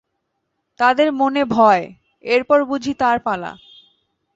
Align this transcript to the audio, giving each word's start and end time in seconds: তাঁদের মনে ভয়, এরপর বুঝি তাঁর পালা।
তাঁদের 0.79 1.09
মনে 1.11 1.41
ভয়, 1.45 1.83
এরপর 2.23 2.59
বুঝি 2.65 2.93
তাঁর 2.93 3.17
পালা। 3.19 3.51